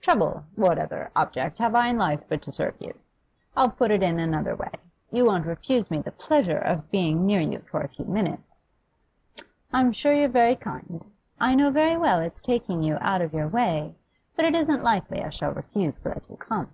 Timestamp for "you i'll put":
2.80-3.92